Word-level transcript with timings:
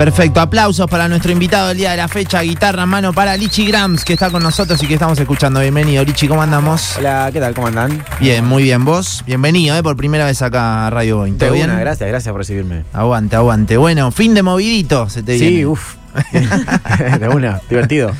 Perfecto, 0.00 0.40
aplausos 0.40 0.86
para 0.86 1.08
nuestro 1.08 1.30
invitado 1.30 1.68
del 1.68 1.76
día 1.76 1.90
de 1.90 1.98
la 1.98 2.08
fecha, 2.08 2.40
guitarra 2.40 2.84
en 2.84 2.88
mano 2.88 3.12
para 3.12 3.36
Lichi 3.36 3.66
Grams, 3.66 4.02
que 4.02 4.14
está 4.14 4.30
con 4.30 4.42
nosotros 4.42 4.82
y 4.82 4.86
que 4.86 4.94
estamos 4.94 5.18
escuchando. 5.18 5.60
Bienvenido, 5.60 6.02
Lichi, 6.02 6.26
¿cómo 6.26 6.40
andamos? 6.40 6.96
Hola, 6.96 7.28
¿qué 7.30 7.38
tal? 7.38 7.54
¿Cómo 7.54 7.66
andan? 7.66 8.02
Bien, 8.18 8.42
muy 8.42 8.62
bien, 8.62 8.82
vos. 8.82 9.22
Bienvenido, 9.26 9.76
¿eh? 9.76 9.82
por 9.82 9.98
primera 9.98 10.24
vez 10.24 10.40
acá 10.40 10.86
a 10.86 10.90
Radio 10.90 11.18
Boeing. 11.18 11.36
¿Todo 11.36 11.52
bien? 11.52 11.68
una, 11.68 11.80
gracias, 11.80 12.08
gracias 12.08 12.32
por 12.32 12.38
recibirme. 12.38 12.84
Aguante, 12.94 13.36
aguante. 13.36 13.76
Bueno, 13.76 14.10
fin 14.10 14.32
de 14.32 14.42
movidito, 14.42 15.10
se 15.10 15.22
te 15.22 15.34
viene. 15.34 15.56
Sí, 15.58 15.66
uff. 15.66 15.96
de 17.20 17.28
una, 17.28 17.60
divertido. 17.68 18.12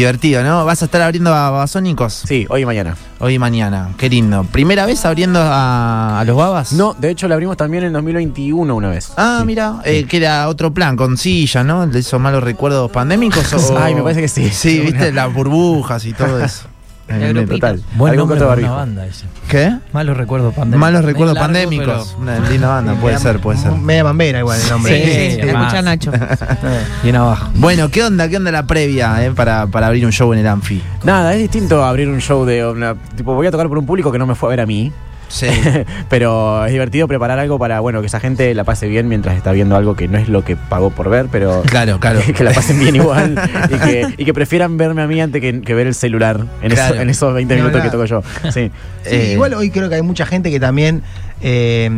Divertido, 0.00 0.42
¿no? 0.44 0.62
¿Vas 0.66 0.82
a 0.82 0.84
estar 0.84 1.00
abriendo 1.00 1.32
a 1.34 1.48
Babasónicos? 1.48 2.12
Sí, 2.26 2.44
hoy 2.50 2.60
y 2.60 2.66
mañana. 2.66 2.94
Hoy 3.18 3.32
y 3.32 3.38
mañana, 3.38 3.88
qué 3.96 4.10
lindo. 4.10 4.44
¿Primera 4.44 4.84
vez 4.84 5.02
abriendo 5.06 5.40
a, 5.40 6.20
a 6.20 6.24
los 6.26 6.36
babas? 6.36 6.74
No, 6.74 6.92
de 6.92 7.10
hecho 7.12 7.26
la 7.28 7.34
abrimos 7.34 7.56
también 7.56 7.82
en 7.82 7.94
2021 7.94 8.74
una 8.76 8.90
vez. 8.90 9.14
Ah, 9.16 9.38
Sí. 9.40 9.46
mira, 9.46 9.76
eh, 9.86 10.04
que 10.04 10.18
era 10.18 10.48
otro 10.48 10.74
plan, 10.74 10.96
con 10.96 11.16
silla, 11.16 11.64
¿no? 11.64 11.86
De 11.86 12.00
esos 12.00 12.20
malos 12.20 12.44
recuerdos 12.44 12.90
pandémicos. 12.90 13.50
o- 13.54 13.78
Ay, 13.82 13.94
me 13.94 14.02
parece 14.02 14.20
que 14.20 14.28
sí. 14.28 14.50
Sí, 14.50 14.80
viste, 14.84 15.12
las 15.12 15.32
burbujas 15.32 16.04
y 16.04 16.12
todo 16.12 16.44
eso. 16.44 16.66
Grupito. 17.08 17.54
total. 17.54 17.82
Buen 17.94 18.16
nombre 18.16 18.40
para 18.40 18.60
una 18.60 18.70
banda 18.72 19.06
ese. 19.06 19.26
¿Qué? 19.48 19.76
Malos 19.92 20.16
recuerdos 20.16 20.52
pandémicos. 20.54 20.80
Malos 20.80 21.04
recuerdos 21.04 21.34
largo, 21.36 21.46
pandémicos. 21.52 22.16
Una 22.20 22.38
linda 22.48 22.68
banda, 22.68 22.94
puede 23.00 23.18
ser, 23.18 23.38
puede 23.40 23.58
ser. 23.58 23.72
Media 23.72 24.02
bambera 24.02 24.40
igual 24.40 24.60
el 24.60 24.68
nombre. 24.68 25.04
Sí, 25.04 25.36
Te 25.40 25.52
más. 25.52 25.62
escucha 25.72 25.82
Nacho. 25.82 26.12
Bien 27.02 27.16
abajo. 27.16 27.50
Bueno, 27.54 27.88
¿qué 27.90 28.02
onda? 28.02 28.28
¿Qué 28.28 28.36
onda 28.36 28.50
la 28.50 28.66
previa 28.66 29.24
eh, 29.24 29.30
para, 29.30 29.66
para 29.68 29.86
abrir 29.86 30.04
un 30.04 30.12
show 30.12 30.32
en 30.32 30.40
el 30.40 30.46
Anfi? 30.48 30.82
Nada, 31.04 31.32
es 31.34 31.40
distinto 31.40 31.84
abrir 31.84 32.08
un 32.08 32.20
show 32.20 32.44
de 32.44 32.66
una, 32.66 32.96
tipo 33.16 33.34
voy 33.34 33.46
a 33.46 33.50
tocar 33.52 33.68
por 33.68 33.78
un 33.78 33.86
público 33.86 34.10
que 34.10 34.18
no 34.18 34.26
me 34.26 34.34
fue 34.34 34.48
a 34.48 34.50
ver 34.50 34.60
a 34.60 34.66
mí, 34.66 34.92
Sí. 35.28 35.46
pero 36.08 36.64
es 36.66 36.72
divertido 36.72 37.08
preparar 37.08 37.38
algo 37.38 37.58
para 37.58 37.80
bueno 37.80 38.00
que 38.00 38.06
esa 38.06 38.20
gente 38.20 38.54
la 38.54 38.64
pase 38.64 38.86
bien 38.88 39.08
mientras 39.08 39.36
está 39.36 39.52
viendo 39.52 39.76
algo 39.76 39.94
que 39.96 40.06
no 40.08 40.18
es 40.18 40.28
lo 40.28 40.44
que 40.44 40.56
pagó 40.56 40.90
por 40.90 41.10
ver, 41.10 41.26
pero 41.30 41.62
Claro, 41.62 41.98
claro. 42.00 42.20
que 42.36 42.44
la 42.44 42.52
pasen 42.52 42.78
bien 42.78 42.96
igual 42.96 43.34
y 43.70 43.74
que, 43.78 44.14
y 44.18 44.24
que 44.24 44.34
prefieran 44.34 44.76
verme 44.76 45.02
a 45.02 45.06
mí 45.06 45.20
antes 45.20 45.40
que, 45.40 45.60
que 45.62 45.74
ver 45.74 45.86
el 45.86 45.94
celular 45.94 46.44
en, 46.62 46.70
Claro. 46.72 46.94
eso- 46.94 47.02
en 47.02 47.10
esos 47.10 47.34
20 47.34 47.54
Ni 47.54 47.60
minutos 47.60 47.82
que 47.82 47.90
toco 47.90 48.04
yo. 48.04 48.22
Sí. 48.50 48.70
Sí, 49.04 49.14
Eh, 49.14 49.30
igual 49.34 49.54
hoy 49.54 49.70
creo 49.70 49.88
que 49.88 49.94
hay 49.96 50.02
mucha 50.02 50.26
gente 50.26 50.50
que 50.50 50.58
también, 50.58 51.02
eh, 51.42 51.88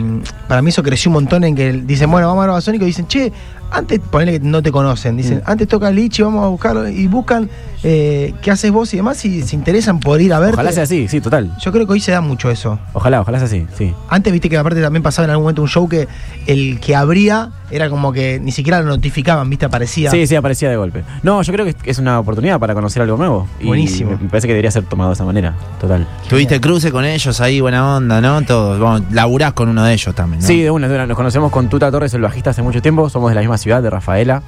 para 0.46 0.60
mí 0.62 0.68
eso 0.70 0.82
creció 0.82 1.08
un 1.10 1.14
montón 1.14 1.44
en 1.44 1.54
que 1.54 1.72
dicen, 1.72 2.10
bueno, 2.10 2.26
vamos 2.28 2.40
a 2.42 2.44
ver 2.46 2.48
Babasónico 2.50 2.84
y 2.84 2.88
dicen, 2.88 3.06
che, 3.06 3.32
antes, 3.70 3.98
ponele 4.00 4.32
que 4.40 4.46
no 4.46 4.62
te 4.62 4.72
conocen, 4.72 5.16
dicen, 5.16 5.38
Mm. 5.38 5.50
antes 5.50 5.68
toca 5.68 5.90
Lichi, 5.90 6.22
vamos 6.22 6.44
a 6.44 6.48
buscarlo 6.48 6.88
y 6.88 7.06
buscan 7.06 7.48
eh, 7.84 8.34
qué 8.42 8.50
haces 8.50 8.72
vos 8.72 8.92
y 8.92 8.96
demás 8.96 9.24
y 9.24 9.42
se 9.42 9.54
interesan 9.54 10.00
por 10.00 10.20
ir 10.20 10.32
a 10.32 10.40
verte. 10.40 10.54
Ojalá 10.54 10.72
sea 10.72 10.82
así, 10.82 11.06
sí, 11.06 11.20
total. 11.20 11.54
Yo 11.60 11.70
creo 11.70 11.86
que 11.86 11.92
hoy 11.92 12.00
se 12.00 12.10
da 12.12 12.20
mucho 12.20 12.50
eso. 12.50 12.78
Ojalá, 12.92 13.20
ojalá 13.20 13.38
sea 13.38 13.46
así, 13.46 13.66
sí. 13.76 13.94
Antes 14.08 14.32
viste 14.32 14.48
que 14.48 14.56
aparte 14.58 14.80
también 14.80 15.02
pasaba 15.02 15.26
en 15.26 15.30
algún 15.30 15.44
momento 15.44 15.62
un 15.62 15.68
show 15.68 15.88
que 15.88 16.08
el 16.46 16.80
que 16.80 16.96
abría 16.96 17.50
era 17.70 17.90
como 17.90 18.12
que 18.12 18.40
ni 18.42 18.50
siquiera 18.52 18.80
lo 18.80 18.86
notificaban, 18.86 19.48
viste, 19.50 19.66
aparecía. 19.66 20.10
Sí, 20.10 20.26
sí, 20.26 20.34
aparecía 20.36 20.70
de 20.70 20.76
golpe. 20.76 21.04
No, 21.22 21.42
yo 21.42 21.52
creo 21.52 21.66
que 21.66 21.74
es 21.84 21.98
una 21.98 22.18
oportunidad 22.18 22.58
para 22.58 22.74
conocer 22.74 23.02
algo 23.02 23.16
nuevo. 23.16 23.46
Y 23.60 23.66
Buenísimo. 23.66 24.12
Me 24.20 24.28
parece 24.28 24.46
que 24.46 24.52
debería 24.54 24.70
ser 24.70 24.84
tomado 24.84 25.10
de 25.10 25.14
esa 25.14 25.24
manera, 25.24 25.54
total. 25.80 26.06
Tuviste 26.28 26.60
cruce 26.60 26.90
con 26.90 27.04
ellos 27.04 27.40
ahí, 27.40 27.60
buena 27.60 27.96
onda, 27.96 28.20
¿no? 28.20 28.40
Todos. 28.42 28.78
Bueno, 28.78 29.04
laburás 29.12 29.52
con 29.52 29.68
uno 29.68 29.84
de 29.84 29.92
ellos 29.92 30.14
también, 30.14 30.40
¿no? 30.40 30.46
Sí, 30.46 30.62
de 30.62 30.70
una, 30.70 30.88
de 30.88 30.94
una. 30.94 31.06
Nos 31.06 31.16
conocemos 31.16 31.50
con 31.52 31.68
Tuta 31.68 31.90
Torres, 31.90 32.12
el 32.14 32.22
bajista, 32.22 32.50
hace 32.50 32.62
mucho 32.62 32.80
tiempo. 32.80 33.08
Somos 33.10 33.30
de 33.30 33.34
la 33.34 33.40
misma 33.42 33.58
ciudad, 33.58 33.82
de 33.82 33.90
Rafaela. 33.90 34.42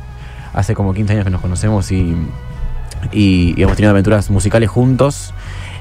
Hace 0.54 0.74
como 0.74 0.92
15 0.94 1.12
años 1.12 1.24
que 1.24 1.30
nos 1.30 1.40
conocemos 1.40 1.92
y, 1.92 2.16
y- 3.12 3.54
y 3.56 3.62
hemos 3.62 3.76
tenido 3.76 3.90
aventuras 3.90 4.30
musicales 4.30 4.68
juntos. 4.68 5.32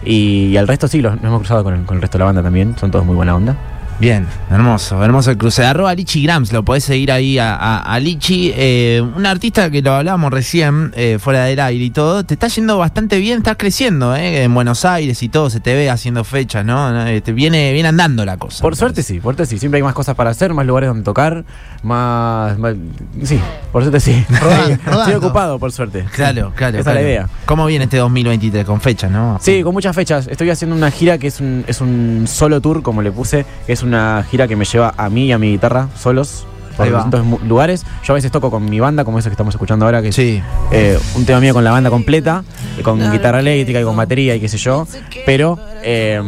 Y, 0.05 0.45
y 0.47 0.57
al 0.57 0.67
resto 0.67 0.87
sí, 0.87 1.01
los, 1.01 1.15
nos 1.15 1.25
hemos 1.25 1.39
cruzado 1.39 1.63
con 1.63 1.73
el, 1.73 1.85
con 1.85 1.97
el 1.97 2.01
resto 2.01 2.17
de 2.17 2.19
la 2.19 2.25
banda 2.25 2.43
también. 2.43 2.75
Son 2.79 2.91
todos 2.91 3.05
muy 3.05 3.15
buena 3.15 3.35
onda. 3.35 3.55
Bien, 3.99 4.25
hermoso, 4.49 5.03
hermoso 5.03 5.29
el 5.31 5.37
cruce. 5.37 5.65
Arroba 5.65 5.93
Lichi 5.93 6.23
Grams, 6.23 6.53
lo 6.53 6.63
podés 6.63 6.85
seguir 6.85 7.11
ahí 7.11 7.37
a, 7.37 7.53
a- 7.53 7.79
a 7.81 7.99
Lichi. 7.99 8.53
Eh, 8.55 9.03
un 9.03 9.25
artista 9.25 9.69
que 9.69 9.81
lo 9.81 9.93
hablábamos 9.93 10.31
recién, 10.31 10.93
eh, 10.95 11.17
fuera 11.19 11.43
del 11.43 11.59
aire 11.59 11.83
y 11.83 11.89
todo. 11.89 12.23
Te 12.23 12.35
está 12.35 12.47
yendo 12.47 12.77
bastante 12.77 13.17
bien, 13.19 13.39
estás 13.39 13.57
creciendo, 13.57 14.15
¿eh? 14.15 14.43
En 14.43 14.53
Buenos 14.53 14.85
Aires 14.85 15.21
y 15.21 15.27
todo, 15.27 15.49
se 15.49 15.59
te 15.59 15.73
ve 15.75 15.89
haciendo 15.89 16.23
fechas, 16.23 16.63
¿no? 16.63 16.93
¿no? 16.93 17.07
Eh, 17.07 17.19
Te 17.19 17.33
viene, 17.33 17.73
viene 17.73 17.89
andando 17.89 18.23
la 18.23 18.37
cosa. 18.37 18.61
Por 18.61 18.77
suerte 18.77 19.03
sí, 19.03 19.15
por 19.19 19.35
suerte 19.35 19.45
sí. 19.47 19.59
Siempre 19.59 19.79
hay 19.79 19.83
más 19.83 19.93
cosas 19.93 20.15
para 20.15 20.29
hacer, 20.29 20.53
más 20.53 20.65
lugares 20.65 20.87
donde 20.87 21.03
tocar, 21.03 21.43
más... 21.83 22.57
más- 22.57 22.75
sí, 23.23 23.37
por 23.73 23.81
suerte 23.83 23.99
sí. 23.99 24.23
Rodando, 24.41 24.73
Estoy 24.75 24.93
rodando. 24.93 25.17
ocupado, 25.17 25.59
por 25.59 25.73
suerte. 25.73 26.05
Claro, 26.15 26.53
claro. 26.55 26.77
Esa 26.77 26.79
es 26.79 26.83
claro. 26.85 26.99
la 27.01 27.05
idea. 27.05 27.29
¿Cómo 27.45 27.65
viene 27.65 27.83
este 27.83 27.97
2023 27.97 28.63
con 28.65 28.79
fechas, 28.79 29.11
no? 29.11 29.37
Sí, 29.41 29.61
con 29.61 29.73
muchas 29.73 29.93
fechas. 29.93 30.27
Estoy 30.27 30.49
haciendo 30.51 30.73
una 30.77 30.89
gira 30.89 31.17
que 31.17 31.27
es 31.27 31.41
un, 31.41 31.65
es 31.67 31.81
un 31.81 32.25
solo 32.29 32.61
tour, 32.61 32.81
como 32.81 33.01
le 33.01 33.11
puse, 33.11 33.45
que 33.67 33.73
es 33.73 33.83
una 33.89 34.23
gira 34.29 34.47
que 34.47 34.55
me 34.55 34.65
lleva 34.65 34.93
a 34.97 35.09
mí 35.09 35.25
y 35.25 35.31
a 35.31 35.37
mi 35.37 35.51
guitarra 35.51 35.89
solos 35.97 36.45
por 36.77 36.85
distintos 36.95 37.25
lugares. 37.45 37.85
Yo 38.05 38.13
a 38.13 38.15
veces 38.15 38.31
toco 38.31 38.49
con 38.49 38.63
mi 38.69 38.79
banda, 38.79 39.03
como 39.03 39.19
eso 39.19 39.27
que 39.29 39.33
estamos 39.33 39.53
escuchando 39.53 39.83
ahora, 39.85 40.01
que 40.01 40.07
es 40.09 40.15
Sí. 40.15 40.41
eh, 40.71 40.97
un 41.15 41.25
tema 41.25 41.41
mío 41.41 41.53
con 41.53 41.65
la 41.65 41.71
banda 41.71 41.89
completa, 41.89 42.45
eh, 42.77 42.81
con 42.83 42.99
guitarra 43.11 43.41
eléctrica 43.41 43.81
y 43.81 43.83
con 43.83 43.97
batería 43.97 44.33
y 44.35 44.39
qué 44.39 44.47
sé 44.47 44.57
yo. 44.57 44.87
Pero 45.25 45.59
eh, 45.83 46.21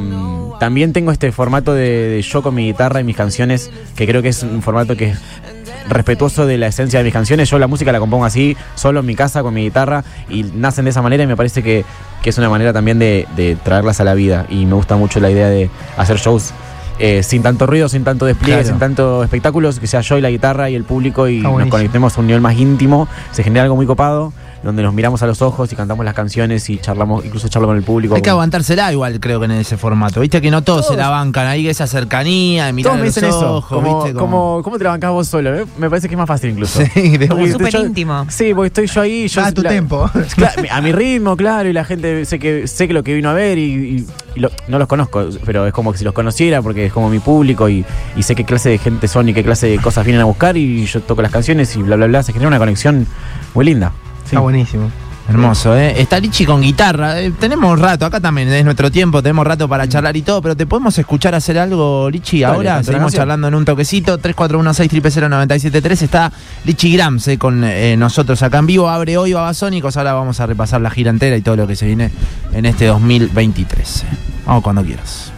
también 0.60 0.92
tengo 0.92 1.12
este 1.14 1.32
formato 1.32 1.74
de, 1.74 2.10
de 2.10 2.22
yo 2.22 2.42
con 2.44 2.54
mi 2.54 2.66
guitarra 2.68 3.00
y 3.00 3.06
mis 3.06 3.16
canciones, 3.16 3.72
que 3.96 4.06
creo 4.06 4.22
que 4.22 4.28
es 4.28 4.44
un 4.44 4.62
formato 4.62 4.98
que 4.98 5.12
es 5.12 5.20
respetuoso 5.90 6.46
de 6.46 6.58
la 6.58 6.68
esencia 6.68 7.00
de 7.00 7.06
mis 7.06 7.14
canciones. 7.14 7.50
Yo 7.50 7.58
la 7.58 7.68
música 7.68 7.92
la 7.94 8.00
compongo 8.00 8.26
así, 8.26 8.56
solo 8.76 9.00
en 9.00 9.06
mi 9.06 9.16
casa 9.16 9.42
con 9.44 9.54
mi 9.54 9.64
guitarra 9.64 10.04
y 10.30 10.44
nacen 10.44 10.84
de 10.86 10.92
esa 10.92 11.02
manera 11.02 11.24
y 11.24 11.28
me 11.28 11.36
parece 11.38 11.64
que, 11.64 11.86
que 12.22 12.30
es 12.30 12.38
una 12.38 12.50
manera 12.50 12.74
también 12.74 13.00
de, 13.00 13.26
de 13.36 13.56
traerlas 13.56 14.00
a 14.00 14.04
la 14.04 14.14
vida 14.14 14.46
y 14.50 14.66
me 14.66 14.74
gusta 14.76 14.96
mucho 14.98 15.20
la 15.22 15.32
idea 15.32 15.48
de 15.50 15.70
hacer 15.98 16.18
shows. 16.18 16.54
Eh, 17.00 17.24
sin 17.24 17.42
tanto 17.44 17.66
ruido, 17.66 17.90
sin 17.90 18.04
tanto 18.04 18.26
despliegue, 18.26 18.62
Claro. 18.62 18.68
sin 18.70 18.80
tanto 18.80 19.24
espectáculos, 19.24 19.80
que 19.80 19.88
sea 19.88 20.02
yo 20.02 20.18
y 20.18 20.22
la 20.22 20.30
guitarra 20.30 20.70
y 20.70 20.76
el 20.76 20.84
público 20.84 21.28
y 21.28 21.40
nos 21.42 21.68
conectemos 21.68 22.18
a 22.18 22.22
un 22.22 22.28
nivel 22.28 22.42
más 22.42 22.56
íntimo, 22.56 23.08
se 23.32 23.44
genera 23.44 23.64
algo 23.64 23.76
muy 23.76 23.86
copado, 23.86 24.34
donde 24.64 24.84
nos 24.84 24.94
miramos 24.94 25.22
a 25.24 25.28
los 25.28 25.42
ojos 25.42 25.72
y 25.74 25.76
cantamos 25.76 26.06
las 26.06 26.14
canciones 26.14 26.70
y 26.70 26.78
charlamos, 26.78 27.26
incluso 27.26 27.48
charlo 27.48 27.68
con 27.68 27.78
el 27.78 27.84
público. 27.84 28.16
Hay 28.16 28.22
que 28.22 28.30
aguantársela 28.30 28.92
igual, 28.92 29.20
creo 29.20 29.40
que 29.40 29.46
en 29.46 29.52
ese 29.52 29.78
formato. 29.78 30.20
Viste 30.22 30.40
que 30.42 30.52
no 30.52 30.62
todos, 30.64 30.88
se 30.88 30.96
la 30.96 31.10
bancan 31.10 31.48
ahí, 31.48 31.68
esa 31.68 31.88
cercanía, 31.88 32.66
de 32.68 32.74
mirar 32.74 32.92
Todos 32.92 32.96
a 32.96 33.00
me 33.02 33.06
los 33.08 33.16
dicen 33.16 33.30
eso. 33.30 33.56
ojos, 33.58 33.66
como, 33.82 34.04
¿viste? 34.04 34.18
como- 34.20 34.62
¿Cómo 34.64 34.78
te 34.78 34.84
la 34.84 34.92
bancás 34.92 35.12
vos 35.12 35.28
solo? 35.28 35.56
eh? 35.56 35.66
Me 35.78 35.90
parece 35.90 36.08
que 36.08 36.14
es 36.16 36.18
más 36.20 36.28
fácil 36.28 36.52
incluso. 36.52 36.80
Sí, 36.94 37.18
de 37.18 37.34
una. 37.34 37.52
Súper 37.52 37.74
yo- 37.74 37.80
íntimo. 37.86 38.26
Sí, 38.30 38.54
porque 38.54 38.68
estoy 38.68 38.88
yo 38.88 39.02
ahí. 39.02 39.28
Yo 39.28 39.42
Da 39.42 39.52
tu 39.52 39.62
la- 39.64 39.70
tempo. 39.70 40.10
A 40.72 40.82
mi 40.82 40.92
ritmo, 40.92 41.36
claro, 41.36 41.68
y 41.70 41.74
la 41.74 41.84
gente 41.86 42.26
sé 42.26 42.38
que 42.40 42.68
sé 42.68 42.88
que 42.88 42.94
lo 42.94 43.04
que 43.04 43.14
vino 43.14 43.30
a 43.30 43.34
ver 43.34 43.58
y, 43.58 43.62
y- 43.64 44.06
y 44.36 44.40
lo- 44.40 44.52
no 44.68 44.78
los 44.80 44.88
conozco, 44.88 45.28
pero 45.46 45.66
es 45.68 45.74
como 45.74 45.92
que 45.92 45.98
si 45.98 46.04
los 46.06 46.14
conociera 46.14 46.62
porque 46.62 46.86
es 46.86 46.94
como 46.94 47.10
mi 47.10 47.20
público 47.20 47.68
y, 47.68 47.84
y 48.16 48.24
sé 48.24 48.36
qué 48.36 48.46
clase 48.46 48.70
de 48.70 48.78
gente 48.78 49.08
son 49.08 49.28
y 49.30 49.34
qué 49.34 49.44
clase 49.44 49.68
de 49.68 49.80
cosas 49.80 50.06
vienen 50.06 50.22
a 50.22 50.26
buscar 50.26 50.56
y 50.56 50.86
yo 50.86 51.02
toco 51.02 51.22
las 51.22 51.32
canciones 51.32 51.76
y 51.76 51.82
bla 51.84 51.96
bla 51.96 52.06
bla, 52.08 52.24
se 52.24 52.32
genera 52.32 52.48
una 52.48 52.60
conexión 52.60 53.08
muy 53.54 53.66
linda. 53.66 53.92
Está 54.32 54.40
buenísimo. 54.40 54.90
Hermoso, 55.28 55.76
¿eh? 55.78 56.02
Está 56.02 56.20
Lichi 56.20 56.46
con 56.46 56.62
guitarra. 56.62 57.20
eh, 57.20 57.32
tenemos 57.38 57.78
rato, 57.78 58.06
acá 58.06 58.22
también 58.22 58.48
es 58.48 58.64
nuestro 58.64 58.90
tiempo, 58.90 59.22
tenemos 59.22 59.46
rato 59.46 59.68
para 59.68 59.88
charlar 59.88 60.16
y 60.16 60.22
todo, 60.22 60.42
pero 60.42 60.56
¿te 60.56 60.66
podemos 60.66 60.98
escuchar 60.98 61.36
hacer 61.36 61.60
algo, 61.60 62.10
Lichi? 62.10 62.40
Dale, 62.40 62.56
ahora 62.56 62.82
seguimos 62.82 63.14
charlando 63.14 63.50
en 63.50 63.56
un 63.56 63.66
toquecito. 63.66 64.18
3416 64.18 66.02
Está 66.02 66.32
Lichi 66.64 66.94
Grams 66.94 67.28
eh, 67.28 67.38
con 67.38 67.62
eh, 67.66 67.98
nosotros 67.98 68.42
acá 68.42 68.60
en 68.60 68.68
vivo. 68.68 68.88
Abre 68.88 69.18
hoy 69.18 69.34
Babasónicos. 69.34 69.98
Ahora 69.98 70.14
vamos 70.14 70.40
a 70.40 70.46
repasar 70.46 70.80
la 70.80 70.90
gira 70.90 71.10
entera 71.10 71.36
y 71.36 71.42
todo 71.42 71.58
lo 71.58 71.68
que 71.68 71.76
se 71.76 71.86
viene 71.86 72.10
en 72.54 72.66
este 72.66 72.86
2023. 72.86 74.06
Vamos 74.46 74.64
cuando 74.64 74.82
quieras. 74.82 75.34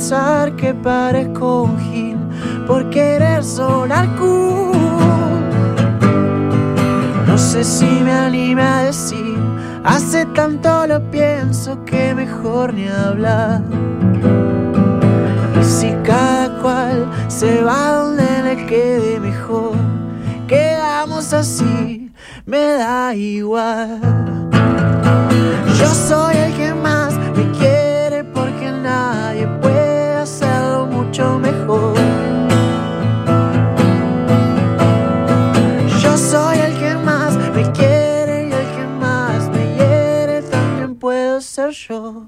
Pensar 0.00 0.56
que 0.56 0.72
parezco 0.72 1.64
un 1.64 1.78
gil 1.78 2.16
por 2.66 2.88
querer 2.88 3.44
sonar 3.44 4.08
cool. 4.16 4.72
No 7.26 7.36
sé 7.36 7.62
si 7.62 7.84
me 7.84 8.10
anime 8.10 8.62
a 8.62 8.84
decir, 8.84 9.36
hace 9.84 10.24
tanto 10.34 10.86
lo 10.86 11.02
pienso 11.10 11.84
que 11.84 12.14
mejor 12.14 12.72
ni 12.72 12.88
hablar. 12.88 13.60
Y 15.60 15.64
si 15.64 15.90
cada 16.02 16.48
cual 16.62 17.06
se 17.28 17.62
va 17.62 17.96
donde 17.96 18.42
le 18.42 18.56
quede 18.64 19.20
mejor, 19.20 19.76
quedamos 20.48 21.34
así, 21.34 22.10
me 22.46 22.64
da 22.78 23.14
igual. 23.14 24.00
Yo 25.78 25.88
soy 25.94 26.39
ser 41.60 41.88
yo. 41.88 42.26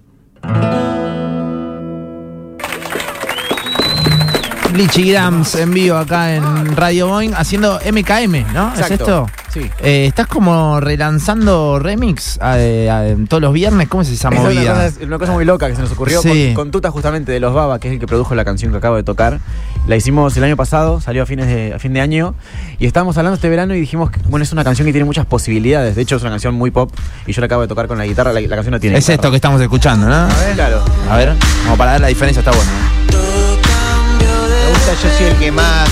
Lichi 4.74 5.10
Grams 5.12 5.54
en 5.54 5.70
vivo 5.72 5.96
acá 5.96 6.34
en 6.34 6.76
Radio 6.76 7.08
Boeing 7.08 7.32
haciendo 7.34 7.78
MKM, 7.78 8.52
¿no? 8.54 8.72
¿Es 8.72 8.80
Exacto. 8.80 8.94
esto? 8.94 9.26
Sí. 9.52 9.70
Eh, 9.80 10.06
¿Estás 10.06 10.26
como 10.28 10.80
relanzando 10.80 11.78
remix 11.78 12.38
eh, 12.42 12.88
eh, 12.90 13.16
todos 13.28 13.42
los 13.42 13.52
viernes? 13.52 13.86
¿Cómo 13.88 14.02
es 14.02 14.08
esa 14.08 14.28
Es 14.28 14.34
una 14.38 14.42
movida? 14.48 14.72
cosa, 14.72 14.86
es 14.86 14.98
una 15.02 15.18
cosa 15.18 15.32
muy 15.32 15.44
loca 15.44 15.68
que 15.68 15.76
se 15.76 15.82
nos 15.82 15.92
ocurrió 15.92 16.22
Sí. 16.22 16.52
con, 16.54 16.64
con 16.64 16.70
Tuta 16.70 16.90
justamente 16.90 17.32
de 17.32 17.40
los 17.40 17.52
Baba, 17.52 17.78
que 17.78 17.88
es 17.88 17.94
el 17.94 18.00
que 18.00 18.06
produjo 18.06 18.34
la 18.34 18.44
canción 18.44 18.72
que 18.72 18.78
acabo 18.78 18.96
de 18.96 19.02
tocar. 19.02 19.40
La 19.86 19.96
hicimos 19.96 20.34
el 20.36 20.44
año 20.44 20.56
pasado, 20.56 21.00
salió 21.00 21.24
a 21.24 21.26
fines 21.26 21.46
de, 21.48 21.74
a 21.74 21.78
fin 21.78 21.92
de 21.92 22.00
año 22.00 22.34
y 22.78 22.86
estábamos 22.86 23.18
hablando 23.18 23.34
este 23.34 23.48
verano 23.48 23.74
y 23.74 23.80
dijimos 23.80 24.10
que 24.10 24.20
bueno, 24.28 24.42
es 24.44 24.52
una 24.52 24.64
canción 24.64 24.86
que 24.86 24.92
tiene 24.92 25.04
muchas 25.04 25.26
posibilidades. 25.26 25.96
De 25.96 26.02
hecho, 26.02 26.16
es 26.16 26.22
una 26.22 26.30
canción 26.30 26.54
muy 26.54 26.70
pop 26.70 26.90
y 27.26 27.32
yo 27.32 27.40
la 27.40 27.46
acabo 27.46 27.62
de 27.62 27.68
tocar 27.68 27.88
con 27.88 27.98
la 27.98 28.06
guitarra. 28.06 28.32
La, 28.32 28.40
la 28.40 28.54
canción 28.56 28.72
no 28.72 28.80
tiene 28.80 28.96
Es 28.96 29.04
guitarra. 29.04 29.14
esto 29.16 29.30
que 29.30 29.36
estamos 29.36 29.60
escuchando, 29.60 30.08
¿no? 30.08 30.28
Claro. 30.54 30.82
A 31.10 31.16
ver, 31.16 31.34
como 31.64 31.76
para 31.76 31.92
ver 31.92 32.00
la 32.00 32.06
diferencia 32.08 32.40
está 32.40 32.52
bueno. 32.52 32.70
Gusta, 33.10 33.31
yo 35.00 35.08
soy 35.16 35.26
el 35.26 35.36
que 35.38 35.52
más. 35.52 35.88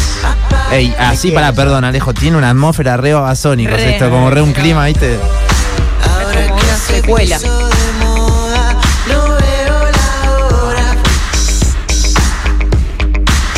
Ey, 0.72 0.94
así 0.98 1.30
para, 1.30 1.52
perdón, 1.52 1.84
Alejo, 1.84 2.12
tiene 2.12 2.36
una 2.36 2.50
atmósfera 2.50 2.96
re 2.96 3.14
babasónicos 3.14 3.74
Re. 3.74 3.94
esto, 3.94 4.10
como 4.10 4.30
re 4.30 4.42
un 4.42 4.52
clima, 4.52 4.86
¿viste? 4.86 5.14
Es 5.14 6.48
como 6.48 6.54
una 6.54 6.76
secuela. 6.76 7.38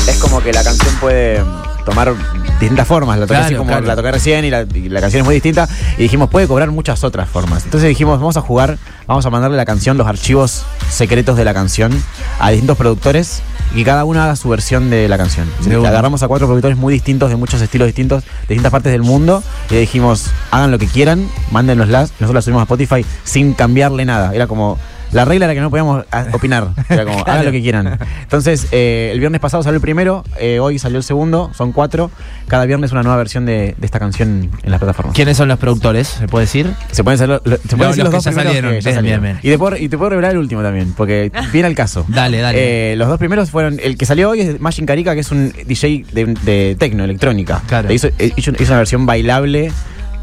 Es 0.06 0.19
como 0.19 0.43
que 0.43 0.53
la 0.53 0.62
canción 0.65 0.94
puede 0.97 1.43
tomar 1.85 2.15
distintas 2.62 2.87
formas. 2.87 3.19
La 3.19 3.26
toqué 3.26 3.35
Claro, 3.35 3.47
así 3.47 3.55
como 3.55 3.69
claro. 3.69 3.87
la 3.87 3.97
toqué 3.97 4.12
recién 4.12 4.44
y 4.44 4.50
la, 4.50 4.62
y 4.62 4.88
la 4.88 5.00
canción 5.00 5.20
es 5.20 5.25
muy 5.25 5.35
distinta. 5.35 5.69
Y 5.99 6.03
dijimos, 6.03 6.31
puede 6.31 6.47
cobrar 6.47 6.70
muchas 6.70 7.05
otras 7.05 7.29
formas. 7.29 7.64
Entonces 7.64 7.88
dijimos, 7.88 8.19
vamos 8.19 8.37
a 8.37 8.41
jugar, 8.41 8.79
vamos 9.06 9.25
a 9.26 9.31
mandarle 9.31 9.56
la 9.56 9.64
canción, 9.64 9.97
los 9.99 10.06
archivos 10.06 10.64
secretos 10.91 11.37
de 11.37 11.44
la 11.44 11.55
canción 11.55 11.93
a 12.38 12.50
distintos 12.50 12.76
productores 12.76 13.43
y 13.75 13.76
que 13.76 13.85
cada 13.85 14.05
uno 14.05 14.23
haga 14.23 14.37
su 14.37 14.49
versión 14.49 14.91
de 14.91 15.09
la 15.09 15.17
canción. 15.17 15.49
Agarramos 15.87 16.23
a 16.23 16.29
cuatro 16.29 16.47
productores 16.47 16.76
muy 16.76 16.93
distintos, 16.93 17.31
de 17.31 17.37
muchos 17.37 17.61
estilos 17.61 17.87
distintos, 17.87 18.25
de 18.25 18.49
distintas 18.49 18.73
partes 18.73 18.93
del 18.93 19.03
mundo 19.03 19.43
y 19.70 19.76
dijimos, 19.76 20.31
hagan 20.50 20.70
lo 20.70 20.79
que 20.79 20.87
quieran, 20.87 21.29
mándennoslas. 21.50 22.11
Nosotros 22.12 22.35
las 22.35 22.44
subimos 22.44 22.61
a 22.61 22.64
Spotify 22.64 23.05
sin 23.25 23.55
cambiarle 23.55 24.05
nada. 24.05 24.35
Era 24.35 24.47
como... 24.47 24.79
La 25.12 25.25
regla 25.25 25.44
era 25.47 25.55
que 25.55 25.61
no 25.61 25.70
podíamos 25.70 26.05
ah, 26.11 26.26
opinar. 26.32 26.69
Era 26.88 27.05
como, 27.05 27.20
hagan 27.20 27.44
lo 27.44 27.53
que 27.53 27.61
quieran. 27.61 27.99
Entonces, 28.23 28.67
eh, 28.73 29.11
el 29.12 29.19
viernes 29.20 29.41
pasado 29.41 29.62
salió 29.62 29.76
el 29.76 29.82
primero, 29.82 30.25
eh, 30.41 30.59
hoy 30.59 30.79
salió 30.79 30.99
el 30.99 31.05
segundo, 31.05 31.50
son 31.55 31.73
cuatro. 31.73 32.11
Cada 32.49 32.64
viernes 32.67 32.93
una 32.93 33.03
nueva 33.03 33.17
versión 33.19 33.44
de, 33.47 33.75
de 33.76 33.87
esta 33.87 33.99
canción 33.99 34.50
en 34.62 34.70
las 34.70 34.79
plataformas. 34.81 35.14
¿Quiénes 35.14 35.37
son 35.37 35.49
los 35.49 35.59
productores? 35.59 36.09
¿Se 36.09 36.29
puede 36.29 36.44
decir? 36.47 36.73
Se 36.91 37.05
pueden, 37.05 37.17
hacer, 37.17 37.29
lo- 37.29 37.38
se 37.38 37.43
pueden 37.44 37.61
Los- 37.61 37.69
decir 37.69 37.79
los 37.79 37.97
los, 37.97 38.11
que 38.11 38.17
dos 38.17 38.25
ya 38.25 38.32
salieron, 38.32 38.70
que 38.73 38.81
ya 38.81 38.91
bien, 38.91 38.94
salieron. 38.97 39.23
bien, 39.23 39.35
bien. 39.35 39.38
Y, 39.43 39.50
te 39.55 39.59
puedo, 39.59 39.76
y 39.76 39.88
te 39.88 39.99
puedo 39.99 40.11
revelar 40.11 40.32
el 40.32 40.38
último 40.38 40.62
también, 40.62 40.93
porque 40.97 41.31
viene 41.53 41.69
al 41.69 41.75
caso. 41.75 42.05
Dale, 42.09 42.38
dale. 42.38 42.93
Eh, 42.93 42.97
los 42.97 43.09
dos 43.09 43.19
primeros 43.19 43.50
fueron. 43.50 43.79
El 43.82 43.97
que 43.99 44.06
salió 44.06 44.31
hoy 44.31 44.41
es 44.41 44.61
Machine 44.61 44.87
Carica, 44.87 45.14
que 45.14 45.20
es 45.20 45.31
un 45.31 45.53
DJ 45.67 46.06
de, 46.12 46.25
de 46.43 46.76
tecno, 46.79 47.05
electrónica. 47.05 47.62
Claro. 47.67 47.88
Le 47.88 47.94
Hizo, 47.94 48.09
hizo, 48.19 48.50
hizo 48.59 48.73
una 48.73 48.79
versión 48.79 49.05
bailable, 49.06 49.70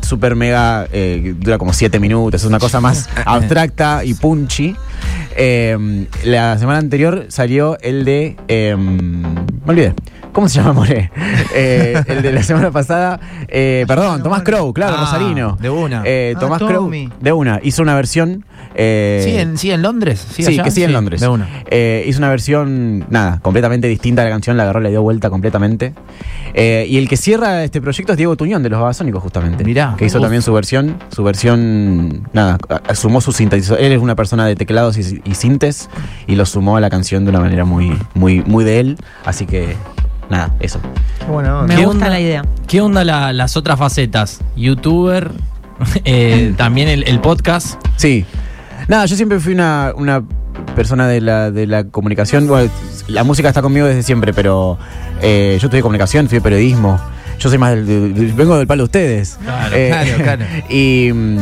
super 0.10 0.36
mega, 0.36 0.88
eh, 0.92 1.36
dura 1.38 1.58
como 1.58 1.72
7 1.72 2.00
minutos. 2.00 2.42
Es 2.42 2.48
una 2.48 2.60
cosa 2.60 2.82
más 2.82 3.08
abstracta 3.26 4.04
y 4.04 4.16
punchy. 4.16 4.76
Eh, 5.38 6.08
la 6.24 6.58
semana 6.58 6.80
anterior 6.80 7.28
salió 7.30 7.78
el 7.80 8.04
de. 8.04 8.36
eh, 8.48 8.76
me 8.76 9.72
olvidé. 9.72 9.94
¿Cómo 10.32 10.48
se 10.48 10.60
llama, 10.60 10.74
More? 10.74 11.12
Eh, 11.56 12.02
el 12.08 12.22
de 12.22 12.32
la 12.32 12.44
semana 12.44 12.70
pasada. 12.72 13.20
eh, 13.48 13.84
perdón, 13.88 14.22
Tomás 14.22 14.44
Crow, 14.44 14.72
claro, 14.72 14.96
Ah, 14.98 15.02
Rosarino. 15.02 15.58
de 15.60 15.70
una. 15.70 16.04
Eh, 16.06 16.34
Ah, 16.36 16.40
Tomás 16.40 16.60
Crow, 16.60 16.90
de 17.20 17.32
una. 17.32 17.60
Hizo 17.64 17.82
una 17.82 17.96
versión. 17.96 18.46
¿Sí, 18.76 19.36
en, 19.36 19.58
sí, 19.58 19.72
en 19.72 19.82
Londres? 19.82 20.26
¿Sí, 20.32 20.44
Sí, 20.44 20.54
allá? 20.54 20.64
que 20.64 20.72
sí 20.72 20.84
en 20.84 20.94
Londres. 20.94 21.20
De 21.22 21.28
una. 21.28 21.48
Eh, 21.72 22.06
hizo 22.08 22.20
una 22.20 22.30
versión, 22.30 23.06
nada, 23.10 23.40
completamente 23.42 23.88
distinta 23.88 24.22
a 24.22 24.26
la 24.26 24.32
canción, 24.32 24.56
la 24.58 24.64
agarró, 24.64 24.80
le 24.80 24.90
dio 24.92 25.02
vuelta 25.02 25.30
completamente. 25.30 25.94
Y 26.56 26.98
el 26.98 27.10
que 27.10 27.18
cierra 27.18 27.64
este 27.64 27.82
proyecto 27.82 28.14
es 28.14 28.18
Diego 28.18 28.36
Tuñón 28.38 28.62
de 28.64 28.70
los 28.70 28.80
Babasónicos, 28.80 29.22
justamente. 29.24 29.64
Mirá. 29.64 29.96
Que 29.98 30.06
hizo 30.06 30.18
Uf. 30.20 30.22
también 30.24 30.42
su 30.44 30.54
versión, 30.54 30.98
su 31.10 31.24
versión, 31.24 32.28
nada, 32.34 32.58
sumó 32.94 33.22
su 33.22 33.32
sintetizador. 33.32 33.82
Él 33.84 33.92
es 33.92 34.00
una 34.00 34.16
persona 34.16 34.46
de 34.46 34.56
teclados 34.56 34.98
y, 34.98 35.22
y 35.26 35.34
sintes 35.36 35.90
y 36.28 36.36
lo 36.36 36.46
sumó 36.46 36.78
a 36.78 36.82
la 36.82 36.90
canción 36.90 37.26
de 37.26 37.32
una 37.32 37.40
manera 37.40 37.66
muy, 37.66 37.98
muy, 38.14 38.42
muy 38.44 38.64
de 38.64 38.80
él. 38.80 38.98
Así 39.26 39.46
que, 39.46 39.76
nada, 40.30 40.54
eso. 40.60 40.80
Onda. 41.30 41.64
Me 41.64 41.76
¿Qué 41.76 41.86
gusta 41.86 42.06
onda? 42.06 42.10
la 42.10 42.20
idea. 42.20 42.46
¿Qué 42.68 42.82
onda 42.82 43.04
la- 43.04 43.34
las 43.34 43.58
otras 43.58 43.78
facetas? 43.80 44.40
YouTuber, 44.56 45.32
eh, 46.06 46.54
también 46.58 46.88
el, 46.88 47.04
el 47.08 47.20
podcast. 47.20 47.80
Sí. 47.98 48.26
Nada, 48.88 49.06
yo 49.06 49.16
siempre 49.16 49.40
fui 49.40 49.54
una, 49.54 49.94
una 49.96 50.24
persona 50.76 51.08
de 51.08 51.22
la, 51.22 51.52
de 51.52 51.68
la 51.68 51.84
comunicación. 51.86 52.48
Bueno, 52.48 52.72
la 53.08 53.24
música 53.24 53.48
está 53.50 53.62
conmigo 53.62 53.86
desde 53.88 54.04
siempre, 54.04 54.34
pero 54.34 54.78
eh, 55.22 55.58
yo 55.60 55.68
estudié 55.68 55.82
comunicación, 55.82 56.26
estudié 56.26 56.42
periodismo. 56.42 57.00
Yo 57.40 57.50
soy 57.50 57.58
más 57.58 57.72
del, 57.76 57.86
del- 57.86 58.14
del- 58.14 58.34
vengo 58.34 58.58
del 58.58 58.68
palo 58.68 58.84
de 58.84 58.86
ustedes. 58.86 59.38
Claro, 59.44 59.76
claro, 59.76 60.24
claro. 60.24 60.46
Y, 60.70 61.12
mm, 61.14 61.38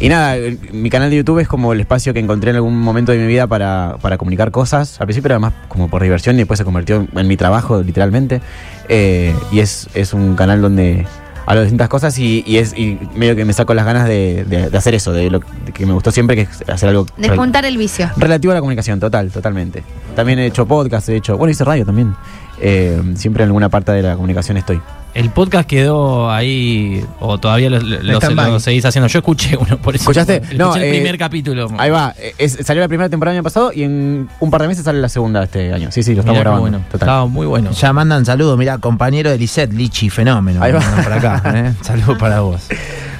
y 0.00 0.08
nada, 0.08 0.36
mi 0.72 0.88
canal 0.90 1.10
de 1.10 1.16
YouTube 1.16 1.40
es 1.40 1.48
como 1.48 1.72
el 1.72 1.80
espacio 1.80 2.12
que 2.14 2.20
encontré 2.20 2.50
en 2.50 2.56
algún 2.56 2.78
momento 2.80 3.12
de 3.12 3.18
mi 3.18 3.26
vida 3.26 3.46
para, 3.46 3.96
para 4.00 4.16
comunicar 4.18 4.50
cosas. 4.50 5.00
Al 5.00 5.06
principio 5.06 5.28
era 5.28 5.38
más 5.38 5.52
como 5.68 5.88
por 5.88 6.02
diversión 6.02 6.36
y 6.36 6.38
después 6.38 6.58
se 6.58 6.64
convirtió 6.64 7.06
en 7.14 7.28
mi 7.28 7.36
trabajo, 7.36 7.82
literalmente. 7.82 8.40
Eh, 8.88 9.34
y 9.52 9.60
es, 9.60 9.88
es 9.94 10.14
un 10.14 10.36
canal 10.36 10.62
donde 10.62 11.06
hablo 11.46 11.60
de 11.60 11.66
distintas 11.66 11.88
cosas 11.88 12.18
y, 12.18 12.42
y 12.46 12.58
es 12.58 12.72
y 12.78 12.98
medio 13.14 13.34
que 13.36 13.44
me 13.44 13.52
saco 13.52 13.74
las 13.74 13.84
ganas 13.84 14.06
de, 14.08 14.44
de- 14.44 14.70
de 14.70 14.78
hacer 14.78 14.94
eso, 14.94 15.12
de 15.12 15.30
lo 15.30 15.40
de 15.40 15.72
que 15.72 15.84
me 15.84 15.92
gustó 15.92 16.10
siempre, 16.12 16.34
que 16.36 16.42
es 16.42 16.68
hacer 16.68 16.88
algo 16.88 17.06
Despuntar 17.16 17.64
el 17.64 17.76
vicio. 17.76 18.08
relativo 18.16 18.52
a 18.52 18.54
la 18.54 18.60
comunicación, 18.60 19.00
total, 19.00 19.30
totalmente. 19.30 19.82
También 20.16 20.38
he 20.38 20.46
hecho 20.46 20.66
podcast, 20.66 21.08
he 21.08 21.16
hecho, 21.16 21.36
bueno, 21.36 21.50
hice 21.50 21.64
radio 21.64 21.84
también. 21.84 22.14
Eh, 22.62 23.00
siempre 23.16 23.42
en 23.42 23.48
alguna 23.48 23.68
parte 23.68 23.92
de 23.92 24.02
la 24.02 24.14
comunicación 24.14 24.56
estoy. 24.56 24.80
El 25.12 25.30
podcast 25.30 25.68
quedó 25.68 26.30
ahí, 26.30 27.04
o 27.18 27.38
todavía 27.38 27.68
lo, 27.68 27.80
lo- 27.80 28.00
lo- 28.02 28.18
stand-by. 28.18 28.50
lo 28.52 28.60
seguís 28.60 28.84
haciendo. 28.84 29.08
Yo 29.08 29.18
escuché 29.18 29.56
uno, 29.60 29.76
por 29.78 29.94
eso. 29.96 30.02
¿Escuchaste? 30.02 30.36
Escuché 30.36 30.56
No, 30.56 30.76
el 30.76 30.84
eh, 30.84 30.90
primer 30.90 31.18
capítulo. 31.18 31.68
Ahí 31.78 31.90
va, 31.90 32.14
eh, 32.16 32.34
es- 32.38 32.58
salió 32.64 32.80
la 32.80 32.88
primera 32.88 33.08
temporada 33.08 33.32
el 33.34 33.38
año 33.38 33.42
pasado 33.44 33.72
y 33.74 33.82
en 33.82 34.28
un 34.38 34.50
par 34.50 34.62
de 34.62 34.68
meses 34.68 34.84
sale 34.84 35.00
la 35.00 35.08
segunda 35.08 35.42
este 35.42 35.72
año. 35.72 35.90
Sí, 35.90 36.02
sí, 36.04 36.14
lo 36.14 36.20
estamos 36.20 36.38
Mirá 36.38 36.50
grabando. 36.50 36.60
bueno. 36.62 36.78
Total. 36.90 37.08
Estaba 37.08 37.26
muy 37.26 37.46
bueno. 37.46 37.70
Ya 37.72 37.92
mandan 37.92 38.24
saludos, 38.24 38.56
mira, 38.56 38.78
compañero 38.78 39.30
de 39.30 39.38
Lisette, 39.38 39.72
Lichi, 39.72 40.10
fenómeno. 40.10 40.62
Ahí 40.62 40.72
va. 40.72 40.80
Por 40.80 41.12
acá, 41.12 41.42
¿eh? 41.54 41.72
Saludos 41.82 42.16
para 42.18 42.40
vos. 42.40 42.60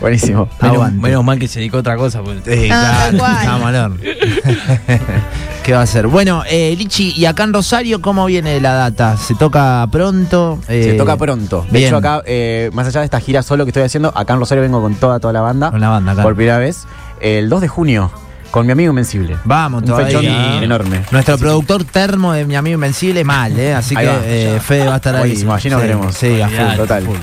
Buenísimo. 0.00 0.48
Menos, 0.62 0.92
menos 0.92 1.24
mal 1.24 1.38
que 1.38 1.48
se 1.48 1.58
dedicó 1.58 1.78
a 1.78 1.80
otra 1.80 1.96
cosa. 1.96 2.22
porque- 2.22 2.56
Sí, 2.56 2.68
Ah, 2.72 3.08
claro, 3.10 3.94
tal 5.70 5.70
cual. 5.70 5.70
vamos 5.70 5.70
al 5.70 5.70
horno. 5.70 5.70
¿Qué 5.70 5.74
va 5.74 5.82
a 5.82 5.86
ser? 5.86 6.06
Bueno, 6.08 6.42
eh, 6.50 6.74
Lichi, 6.76 7.12
¿y 7.16 7.24
acá 7.26 7.44
en 7.44 7.52
Rosario 7.52 8.00
cómo 8.02 8.26
viene 8.26 8.60
la 8.60 8.72
data? 8.74 9.16
¿Se 9.16 9.34
toca 9.36 9.86
pronto? 9.90 10.58
Se 10.66 10.90
Eh, 10.90 10.94
toca 10.94 11.16
pronto. 11.16 11.64
De 11.70 11.78
bien. 11.78 11.86
hecho, 11.88 11.96
acá, 11.96 12.22
eh, 12.26 12.70
más 12.72 12.86
allá 12.88 13.00
de 13.00 13.04
esta 13.06 13.20
gira 13.20 13.42
solo 13.42 13.64
que 13.64 13.70
estoy 13.70 13.82
haciendo, 13.84 14.12
acá 14.16 14.34
en 14.34 14.40
Rosario 14.40 14.62
vengo 14.62 14.80
con 14.82 14.94
toda, 14.96 15.20
toda 15.20 15.32
la 15.32 15.40
banda. 15.42 15.70
Con 15.70 15.80
la 15.80 15.88
banda, 15.88 16.12
acá. 16.12 16.22
Por 16.22 16.34
primera 16.34 16.58
vez. 16.58 16.86
El 17.20 17.48
2 17.48 17.60
de 17.60 17.68
junio, 17.68 18.10
con 18.50 18.66
mi 18.66 18.72
amigo 18.72 18.90
Invencible. 18.90 19.36
Vamos 19.44 19.82
Un 19.88 19.96
fechón 19.96 20.24
enorme. 20.24 21.02
Nuestro 21.10 21.38
productor 21.38 21.84
termo 21.84 22.32
de 22.32 22.44
mi 22.44 22.56
amigo 22.56 22.74
Invencible, 22.74 23.22
mal, 23.24 23.58
¿eh? 23.58 23.74
Así 23.74 23.94
Ahí 23.96 24.06
que 24.06 24.12
va. 24.12 24.18
eh, 24.24 24.60
Fede 24.60 24.86
va 24.86 24.94
a 24.94 24.96
estar 24.96 25.14
ahí. 25.14 25.20
Buenísimo, 25.20 25.54
allí 25.54 25.70
nos 25.70 25.80
Sí, 25.80 25.86
veremos. 25.86 26.14
Sí, 26.14 26.40
a 26.40 26.48
full. 26.48 26.56
Olvidate, 26.58 26.76
total. 26.78 27.02
full. 27.04 27.16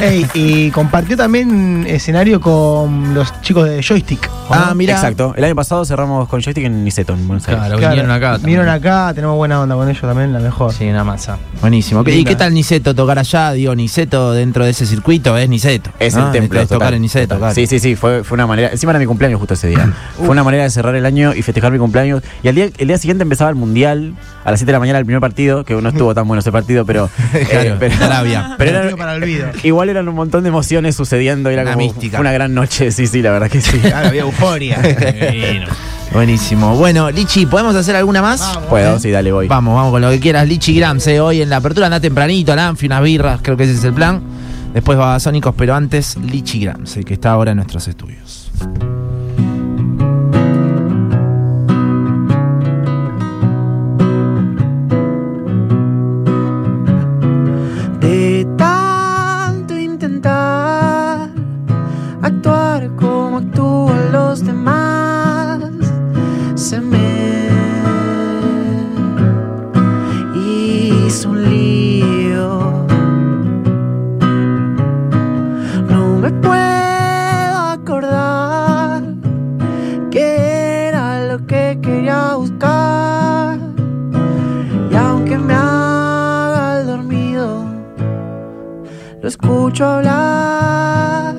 Ey, 0.00 0.26
y 0.34 0.70
compartió 0.70 1.16
también 1.16 1.84
escenario 1.88 2.40
con 2.40 3.14
los 3.14 3.40
chicos 3.42 3.68
de 3.68 3.82
Joystick. 3.82 4.28
¿o 4.48 4.54
Ah, 4.54 4.66
no? 4.70 4.74
mira. 4.74 4.94
Exacto. 4.94 5.32
El 5.36 5.44
año 5.44 5.54
pasado 5.54 5.84
cerramos 5.84 6.28
con 6.28 6.40
joystick 6.42 6.64
en 6.64 6.84
Niceto, 6.84 7.12
en 7.14 7.26
Buenos 7.26 7.46
Aires. 7.48 7.60
Claro, 7.64 7.78
Claro, 7.78 7.92
vinieron 7.94 8.10
acá. 8.10 8.32
también. 8.32 8.46
Vinieron 8.46 8.68
acá, 8.68 9.12
tenemos 9.14 9.36
buena 9.36 9.60
onda 9.60 9.74
con 9.74 9.88
ellos 9.88 10.00
también, 10.02 10.32
la 10.32 10.38
mejor. 10.40 10.72
Sí, 10.72 10.86
una 10.88 11.04
masa. 11.04 11.38
Buenísimo. 11.60 12.02
¿Y 12.06 12.10
Linda. 12.12 12.28
qué 12.30 12.36
tal 12.36 12.52
Niceto 12.54 12.94
tocar 12.94 13.18
allá? 13.18 13.52
Digo, 13.52 13.74
Niceto 13.74 14.32
dentro 14.32 14.64
de 14.64 14.70
ese 14.70 14.86
circuito 14.86 15.36
es 15.38 15.48
Niceto. 15.48 15.90
Es 15.98 16.14
¿no? 16.16 16.26
el 16.26 16.32
templo. 16.32 16.60
Es 16.60 16.68
tocar 16.68 16.92
en 16.94 17.02
Niceto, 17.02 17.38
claro. 17.38 17.54
Sí, 17.54 17.66
sí, 17.66 17.78
sí. 17.78 17.96
Fue, 17.96 18.22
fue 18.24 18.34
una 18.36 18.46
manera. 18.46 18.70
Encima 18.70 18.92
era 18.92 18.98
mi 18.98 19.06
cumpleaños 19.06 19.38
justo 19.38 19.54
ese 19.54 19.68
día. 19.68 19.92
fue 20.16 20.28
una 20.28 20.44
manera 20.44 20.63
manera 20.64 20.68
de 20.68 20.70
cerrar 20.70 20.94
el 20.94 21.06
año 21.06 21.34
y 21.34 21.42
festejar 21.42 21.72
mi 21.72 21.78
cumpleaños. 21.78 22.22
Y 22.42 22.48
al 22.48 22.54
día, 22.54 22.68
el 22.78 22.88
día 22.88 22.98
siguiente 22.98 23.22
empezaba 23.22 23.50
el 23.50 23.56
mundial, 23.56 24.14
a 24.44 24.50
las 24.50 24.60
7 24.60 24.66
de 24.66 24.72
la 24.72 24.78
mañana 24.80 24.98
el 24.98 25.04
primer 25.04 25.20
partido, 25.20 25.64
que 25.64 25.74
no 25.74 25.88
estuvo 25.88 26.14
tan 26.14 26.26
bueno 26.26 26.40
ese 26.40 26.52
partido, 26.52 26.84
pero. 26.84 27.08
eh, 27.34 27.46
Claro, 27.48 27.76
pero- 27.78 27.94
Arabia. 28.04 28.54
pero 28.58 28.70
era- 28.70 28.78
Partido 28.80 28.96
para 28.98 29.14
el 29.16 29.22
olvido. 29.22 29.46
igual 29.62 29.88
eran 29.88 30.08
un 30.08 30.14
montón 30.14 30.42
de 30.42 30.48
emociones 30.48 30.96
sucediendo. 30.96 31.50
Era 31.50 31.62
Una 31.62 31.72
como 31.74 31.86
mística. 31.86 32.20
una 32.20 32.32
gran 32.32 32.54
noche, 32.54 32.90
sí, 32.90 33.06
sí, 33.06 33.22
la 33.22 33.30
verdad 33.32 33.50
que 33.50 33.60
sí. 33.60 33.78
Claro, 33.78 34.08
había 34.08 34.22
euforia. 34.22 34.78
Buenísimo. 36.12 36.76
Bueno, 36.76 37.10
Lichi, 37.10 37.46
¿podemos 37.46 37.74
hacer 37.74 37.96
alguna 37.96 38.22
más? 38.22 38.58
Puedo, 38.68 38.98
sí, 39.00 39.10
dale, 39.10 39.32
voy. 39.32 39.48
Vamos, 39.48 39.74
vamos 39.74 39.90
con 39.90 40.00
lo 40.02 40.10
que 40.10 40.20
quieras. 40.20 40.46
Lichi 40.46 40.74
Grams, 40.76 41.06
eh, 41.08 41.20
hoy 41.20 41.42
en 41.42 41.50
la 41.50 41.56
apertura 41.56 41.86
anda 41.86 41.98
tempranito 42.00 42.52
al 42.52 42.58
Anfi, 42.60 42.86
unas 42.86 43.02
birras, 43.02 43.40
creo 43.42 43.56
que 43.56 43.64
ese 43.64 43.74
es 43.74 43.84
el 43.84 43.94
plan. 43.94 44.22
Después 44.72 44.96
Babasónicos, 44.98 45.54
pero 45.56 45.74
antes 45.74 46.16
Lichi 46.16 46.60
Grams, 46.60 46.96
eh, 46.96 47.04
que 47.04 47.14
está 47.14 47.32
ahora 47.32 47.50
en 47.52 47.56
nuestros 47.56 47.88
estudios. 47.88 48.50
Hizo 71.14 71.30
un 71.30 71.42
lío. 71.48 72.48
No 75.88 76.00
me 76.22 76.30
puedo 76.46 77.56
acordar 77.76 79.02
qué 80.10 80.88
era 80.88 81.04
lo 81.28 81.46
que 81.46 81.78
quería 81.80 82.34
buscar. 82.34 83.58
Y 84.90 84.94
aunque 84.96 85.38
me 85.38 85.54
haga 85.54 86.82
dormido, 86.82 87.64
lo 89.22 89.28
escucho 89.28 89.86
hablar. 89.86 91.36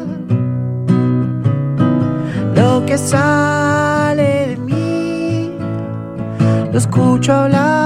Lo 2.56 2.86
que 2.86 2.98
sale 2.98 4.30
de 4.52 4.58
mí, 4.58 5.52
lo 6.72 6.78
escucho 6.78 7.34
hablar. 7.34 7.85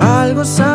Algo 0.00 0.44
sale 0.44 0.73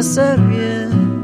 hacer 0.00 0.40
bien? 0.40 1.22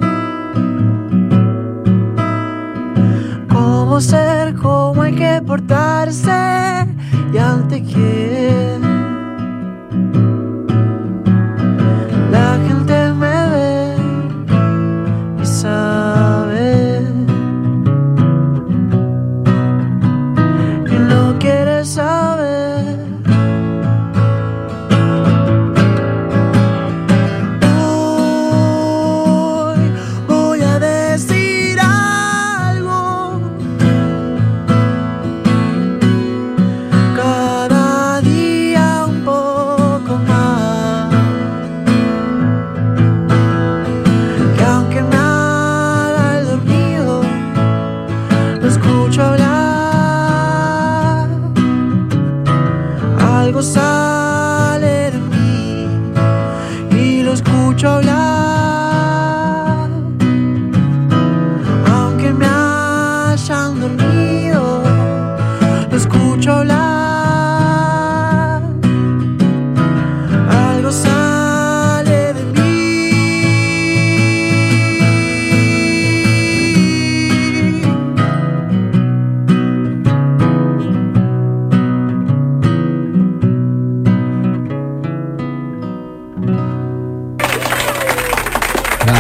Cómo 3.49 4.01
ser, 4.03 4.55
cómo 4.55 5.03
hay 5.03 5.15
que 5.15 5.43
portarse 5.47 6.87
y 7.33 7.39
ante 7.39 7.83
quién. 7.83 8.86
Algo 53.57 53.71
sale 53.73 55.11
de 55.13 55.19
mí 55.19 55.89
y 56.91 57.23
lo 57.23 57.33
escucho 57.33 57.89
hablar. 57.89 58.36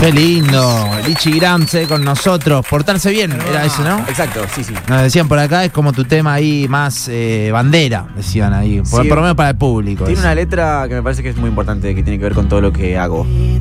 Qué 0.06 0.12
lindo. 0.12 0.88
Lichi 1.04 1.32
Grams 1.32 1.74
eh, 1.74 1.86
con 1.88 2.04
nosotros. 2.04 2.64
Portarse 2.70 3.10
bien, 3.10 3.32
era 3.50 3.64
eso, 3.64 3.82
¿no? 3.82 3.98
Exacto, 4.08 4.40
sí, 4.54 4.62
sí. 4.62 4.72
Nos 4.88 5.02
decían 5.02 5.26
por 5.26 5.36
acá, 5.36 5.64
es 5.64 5.72
como 5.72 5.92
tu 5.92 6.04
tema 6.04 6.34
ahí 6.34 6.68
más 6.68 7.08
eh, 7.08 7.50
bandera, 7.52 8.06
decían 8.16 8.52
ahí. 8.54 8.82
Por, 8.88 9.02
Sí. 9.02 9.08
por 9.08 9.16
lo 9.18 9.22
menos 9.22 9.36
para 9.36 9.50
el 9.50 9.56
público. 9.56 10.04
Tiene 10.04 10.20
eso. 10.20 10.22
una 10.28 10.36
letra 10.36 10.84
que 10.88 10.94
me 10.94 11.02
parece 11.02 11.24
que 11.24 11.30
es 11.30 11.36
muy 11.36 11.48
importante, 11.48 11.92
que 11.92 12.04
tiene 12.04 12.18
que 12.18 12.24
ver 12.24 12.34
con 12.34 12.48
todo 12.48 12.60
lo 12.60 12.72
que 12.72 12.96
hago. 12.96 13.26
Y 13.26 13.60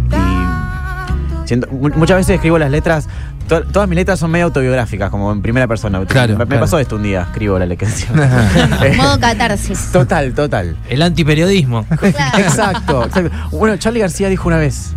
siento- 1.46 1.68
muchas 1.72 2.18
veces 2.18 2.36
escribo 2.36 2.60
las 2.60 2.70
letras, 2.70 3.08
to- 3.48 3.64
todas 3.64 3.90
mis 3.90 3.96
letras 3.96 4.20
son 4.20 4.30
medio 4.30 4.46
autobiográficas, 4.46 5.10
como 5.10 5.32
en 5.32 5.42
primera 5.42 5.68
persona. 5.68 6.06
Claro, 6.06 6.38
me, 6.38 6.46
pasó 6.46 6.78
esto 6.78 6.98
un 6.98 7.04
día, 7.04 7.22
escribo 7.24 7.58
la 7.58 7.66
letra. 7.66 7.88
Modo 8.98 9.20
catarsis. 9.20 9.92
total, 9.92 10.36
total. 10.36 10.78
El 10.90 11.02
antiperiodismo. 11.02 11.86
Claro. 11.86 12.38
Exacto, 12.38 13.04
exacto. 13.06 13.32
Bueno, 13.52 13.78
Charlie 13.78 14.02
García 14.02 14.30
dijo 14.30 14.48
una 14.48 14.58
vez, 14.58 14.94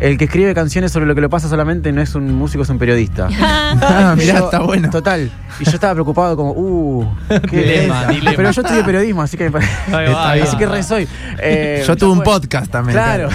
el 0.00 0.16
que 0.18 0.24
escribe 0.24 0.54
canciones 0.54 0.90
sobre 0.92 1.06
lo 1.06 1.14
que 1.14 1.20
le 1.20 1.28
pasa 1.28 1.48
solamente 1.48 1.92
no 1.92 2.00
es 2.02 2.14
un 2.14 2.34
músico, 2.34 2.62
es 2.62 2.68
un 2.70 2.78
periodista. 2.78 3.28
Ah, 3.40 4.14
Y 4.18 4.20
mirá, 4.20 4.38
yo- 4.40 4.44
está 4.46 4.60
bueno. 4.60 4.90
Total. 4.90 5.30
Y 5.60 5.64
yo 5.64 5.70
estaba 5.72 5.92
preocupado 5.94 6.36
como, 6.36 6.52
uh, 6.52 7.06
qué 7.50 7.56
Dilema, 7.58 8.06
dilema. 8.06 8.32
Pero 8.36 8.50
yo 8.50 8.62
estudio 8.62 8.84
periodismo, 8.84 9.22
así 9.22 9.36
que 9.36 9.44
me 9.44 9.50
parece- 9.52 9.70
Ahí 9.94 10.12
va, 10.12 10.30
ahí 10.30 10.40
así 10.40 10.52
va. 10.54 10.58
que 10.58 10.66
re 10.66 10.82
soy. 10.82 11.08
Eh, 11.38 11.84
Yo 11.86 11.96
tuve 11.96 12.10
un 12.10 12.16
fue. 12.16 12.24
podcast 12.24 12.70
también. 12.70 12.94
Claro. 12.98 13.28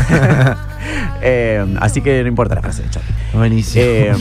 Eh, 1.21 1.65
así 1.79 2.01
que 2.01 2.21
no 2.21 2.27
importa 2.29 2.55
la 2.55 2.61
frase 2.61 2.83
de 2.83 2.89
Charlie. 2.89 3.11
Buenísimo. 3.33 3.83
Eh, 3.85 4.13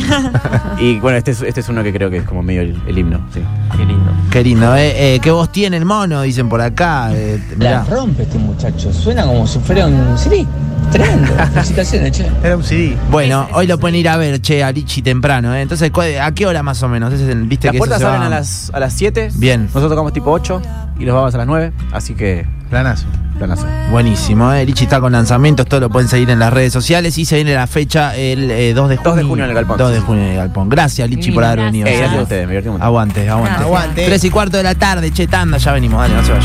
y 0.80 0.99
bueno, 1.00 1.18
este 1.18 1.33
es, 1.33 1.42
este 1.42 1.61
es 1.61 1.68
uno 1.68 1.83
que 1.83 1.92
creo 1.92 2.11
que 2.11 2.18
es 2.18 2.25
como 2.25 2.42
medio 2.42 2.62
el, 2.62 2.80
el 2.87 2.99
himno. 2.99 3.21
Sí. 3.33 3.40
Qué 3.76 3.85
lindo. 3.85 4.11
Qué 4.30 4.42
lindo, 4.44 4.76
¿eh? 4.76 5.14
Eh, 5.14 5.21
¿Qué 5.21 5.30
voz 5.30 5.50
tiene 5.52 5.76
el 5.76 5.85
mono? 5.85 6.23
Dicen 6.23 6.49
por 6.49 6.61
acá. 6.61 7.11
Eh, 7.12 7.40
La 7.59 7.85
rompe 7.85 8.23
este 8.25 8.38
muchacho, 8.38 8.92
suena 8.92 9.25
como 9.26 9.47
si 9.47 9.59
fuera 9.61 9.87
un 9.87 10.16
CD. 10.18 10.47
Tremendo. 10.92 11.33
Felicitaciones, 11.52 12.12
che. 12.12 12.26
Era 12.42 12.56
un 12.56 12.62
CD. 12.62 12.97
Bueno, 13.11 13.49
hoy 13.52 13.66
lo 13.66 13.78
pueden 13.78 13.97
ir 13.97 14.09
a 14.09 14.16
ver, 14.16 14.40
che, 14.40 14.62
a 14.62 14.71
Lichi 14.71 15.02
temprano, 15.02 15.54
¿eh? 15.54 15.62
Entonces, 15.62 15.90
¿cu- 15.90 16.02
¿a 16.21 16.33
qué 16.33 16.47
hora 16.47 16.62
más 16.62 16.83
o 16.83 16.88
menos? 16.88 17.12
¿Viste 17.49 17.68
Las 17.68 17.73
que 17.73 17.78
puertas 17.78 17.99
se 18.00 18.04
abren 18.06 18.23
va- 18.23 18.26
a 18.26 18.30
las, 18.30 18.71
a 18.75 18.80
las 18.80 18.92
7. 18.92 19.30
Bien. 19.37 19.64
Nosotros 19.66 19.90
tocamos 19.90 20.12
tipo 20.12 20.30
8 20.30 20.61
y 20.99 21.04
los 21.04 21.14
vamos 21.14 21.35
a 21.35 21.38
las 21.38 21.47
9. 21.47 21.73
Así 21.92 22.14
que, 22.14 22.47
Planazo. 22.75 23.07
planazo. 23.38 23.69
Buenísimo, 23.93 24.52
¿eh? 24.52 24.66
Lichi 24.66 24.83
está 24.83 24.99
con 24.99 25.12
lanzamientos, 25.12 25.64
todo 25.64 25.78
lo 25.78 25.90
pueden 25.90 26.09
seguir 26.09 26.28
en 26.31 26.40
las 26.40 26.52
redes 26.52 26.73
sociales 26.73 27.16
y 27.19 27.25
se 27.25 27.37
viene 27.37 27.54
la 27.54 27.69
fecha 27.69 28.16
el 28.16 28.50
eh, 28.50 28.75
2 28.75 28.88
de 28.88 28.97
junio. 28.97 29.11
2 29.12 29.16
de 29.16 29.23
junio 29.23 29.45
en 29.45 29.50
el 29.50 29.54
Galpón. 29.54 29.78
2 29.78 29.93
de 29.93 30.00
junio 30.00 30.25
en 30.25 30.31
el 30.31 30.37
Galpón. 30.38 30.69
Gracias, 30.69 31.09
Lichi, 31.09 31.31
por 31.31 31.45
haber 31.45 31.66
venido. 31.66 31.87
Eh, 31.87 31.97
gracias 31.97 32.19
a 32.19 32.23
ustedes, 32.23 32.49
me 32.49 32.57
divertí. 32.57 32.83
Aguante, 32.83 33.28
aguante. 33.28 33.62
Aguante. 33.62 34.07
3 34.07 34.25
y 34.25 34.31
cuarto 34.31 34.57
de 34.57 34.64
la 34.64 34.75
tarde, 34.75 35.12
che, 35.12 35.28
tanda, 35.28 35.59
ya 35.59 35.71
venimos, 35.71 36.00
dale, 36.00 36.14
no 36.16 36.25
se 36.25 36.33
vayan. 36.33 36.43